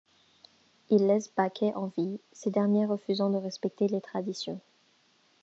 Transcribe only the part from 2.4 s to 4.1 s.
dernier refusant de respecter les